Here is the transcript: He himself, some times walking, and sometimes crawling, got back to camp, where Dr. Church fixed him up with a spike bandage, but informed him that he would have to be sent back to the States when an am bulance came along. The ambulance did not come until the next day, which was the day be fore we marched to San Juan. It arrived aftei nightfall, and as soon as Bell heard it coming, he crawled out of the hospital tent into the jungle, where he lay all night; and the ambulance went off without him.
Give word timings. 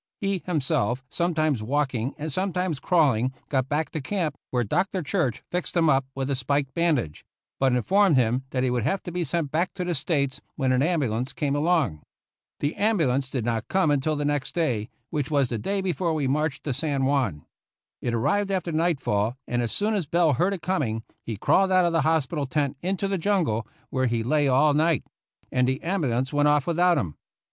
He 0.19 0.41
himself, 0.47 1.05
some 1.11 1.35
times 1.35 1.61
walking, 1.61 2.15
and 2.17 2.31
sometimes 2.31 2.79
crawling, 2.79 3.35
got 3.49 3.69
back 3.69 3.91
to 3.91 4.01
camp, 4.01 4.35
where 4.49 4.63
Dr. 4.63 5.03
Church 5.03 5.43
fixed 5.51 5.77
him 5.77 5.91
up 5.91 6.07
with 6.15 6.31
a 6.31 6.35
spike 6.35 6.73
bandage, 6.73 7.23
but 7.59 7.75
informed 7.75 8.15
him 8.17 8.43
that 8.49 8.63
he 8.63 8.71
would 8.71 8.81
have 8.83 9.03
to 9.03 9.11
be 9.11 9.23
sent 9.23 9.51
back 9.51 9.75
to 9.75 9.85
the 9.85 9.93
States 9.93 10.41
when 10.55 10.71
an 10.71 10.81
am 10.81 11.01
bulance 11.01 11.35
came 11.35 11.55
along. 11.55 12.01
The 12.61 12.73
ambulance 12.77 13.29
did 13.29 13.45
not 13.45 13.67
come 13.67 13.91
until 13.91 14.15
the 14.15 14.25
next 14.25 14.55
day, 14.55 14.89
which 15.11 15.29
was 15.29 15.49
the 15.49 15.59
day 15.59 15.81
be 15.81 15.93
fore 15.93 16.15
we 16.15 16.27
marched 16.27 16.63
to 16.63 16.73
San 16.73 17.05
Juan. 17.05 17.45
It 18.01 18.15
arrived 18.15 18.49
aftei 18.49 18.73
nightfall, 18.73 19.37
and 19.47 19.61
as 19.61 19.71
soon 19.71 19.93
as 19.93 20.07
Bell 20.07 20.33
heard 20.33 20.55
it 20.55 20.63
coming, 20.63 21.03
he 21.21 21.37
crawled 21.37 21.71
out 21.71 21.85
of 21.85 21.93
the 21.93 22.01
hospital 22.01 22.47
tent 22.47 22.75
into 22.81 23.07
the 23.07 23.19
jungle, 23.19 23.67
where 23.91 24.07
he 24.07 24.23
lay 24.23 24.47
all 24.47 24.73
night; 24.73 25.03
and 25.51 25.67
the 25.67 25.79
ambulance 25.83 26.33
went 26.33 26.47
off 26.47 26.65
without 26.65 26.97
him. 26.97 27.17